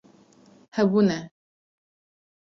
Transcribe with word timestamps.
Hebûne 0.77 1.19